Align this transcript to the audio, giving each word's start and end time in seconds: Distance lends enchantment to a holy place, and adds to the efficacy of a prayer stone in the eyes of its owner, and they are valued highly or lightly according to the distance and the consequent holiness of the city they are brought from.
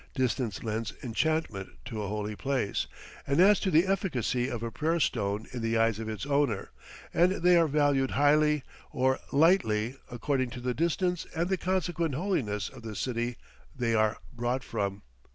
Distance 0.15 0.63
lends 0.63 0.93
enchantment 1.03 1.69
to 1.85 2.01
a 2.01 2.07
holy 2.07 2.35
place, 2.35 2.87
and 3.27 3.39
adds 3.39 3.59
to 3.59 3.69
the 3.69 3.85
efficacy 3.85 4.49
of 4.49 4.63
a 4.63 4.71
prayer 4.71 4.99
stone 4.99 5.45
in 5.53 5.61
the 5.61 5.77
eyes 5.77 5.99
of 5.99 6.09
its 6.09 6.25
owner, 6.25 6.71
and 7.13 7.33
they 7.43 7.55
are 7.55 7.67
valued 7.67 8.09
highly 8.17 8.63
or 8.89 9.19
lightly 9.31 9.97
according 10.09 10.49
to 10.49 10.59
the 10.59 10.73
distance 10.73 11.27
and 11.35 11.49
the 11.49 11.55
consequent 11.57 12.15
holiness 12.15 12.67
of 12.67 12.81
the 12.81 12.95
city 12.95 13.37
they 13.77 13.93
are 13.93 14.17
brought 14.35 14.63
from. 14.63 15.03